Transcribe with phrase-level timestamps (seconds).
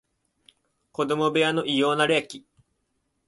[0.91, 2.43] 子供部屋の異様な冷気